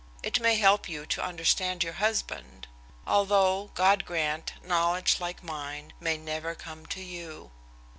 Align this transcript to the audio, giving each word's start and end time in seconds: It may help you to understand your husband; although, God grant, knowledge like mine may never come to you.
It 0.23 0.39
may 0.39 0.55
help 0.55 0.89
you 0.89 1.05
to 1.05 1.23
understand 1.23 1.83
your 1.83 1.93
husband; 1.93 2.67
although, 3.05 3.69
God 3.75 4.03
grant, 4.03 4.53
knowledge 4.63 5.19
like 5.19 5.43
mine 5.43 5.93
may 5.99 6.17
never 6.17 6.55
come 6.55 6.87
to 6.87 7.01
you. 7.03 7.51